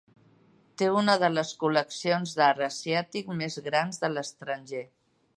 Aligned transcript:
Té 0.81 0.85
una 0.99 1.15
de 1.23 1.27
les 1.33 1.51
col·leccions 1.63 2.33
d'art 2.39 2.63
asiàtic 2.67 3.29
més 3.41 3.59
grans 3.67 4.01
de 4.05 4.11
l'estranger. 4.15 4.83